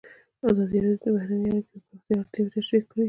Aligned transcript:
ازادي 0.49 0.77
راډیو 0.83 1.01
د 1.03 1.05
بهرنۍ 1.15 1.47
اړیکې 1.51 1.75
د 1.77 1.81
پراختیا 2.05 2.17
اړتیاوې 2.19 2.51
تشریح 2.55 2.83
کړي. 2.89 2.99